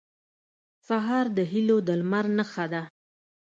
[0.87, 2.81] سهار د هيلو د لمر نښه ده.